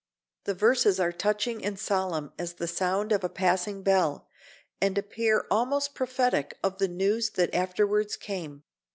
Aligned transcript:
The 0.45 0.55
verses 0.55 0.99
are 0.99 1.11
touching 1.11 1.63
and 1.63 1.77
solemn 1.77 2.33
as 2.39 2.53
the 2.55 2.67
sound 2.67 3.11
of 3.11 3.23
a 3.23 3.29
passing 3.29 3.83
bell, 3.83 4.27
and 4.81 4.97
appear 4.97 5.45
almost 5.51 5.93
prophetic 5.93 6.57
of 6.63 6.79
the 6.79 6.87
news 6.87 7.29
that 7.35 7.53
afterwards 7.53 8.17
came. 8.17 8.63